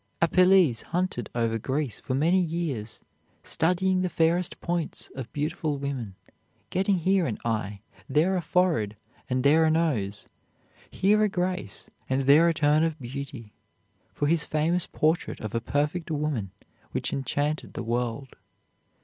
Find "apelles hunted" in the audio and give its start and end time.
0.19-1.29